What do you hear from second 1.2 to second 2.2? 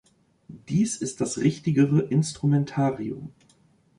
das richtigere